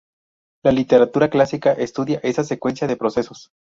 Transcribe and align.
La 0.63 0.71
literatura 0.71 1.29
clásica 1.29 1.73
estudia 1.73 2.19
esa 2.23 2.43
secuencia 2.43 2.87
de 2.87 2.97
procesos. 2.97 3.51